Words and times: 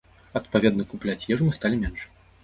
Адпаведна, 0.39 0.85
купляць 0.93 1.25
ежу 1.35 1.43
мы 1.49 1.53
сталі 1.57 1.77
менш. 1.83 2.07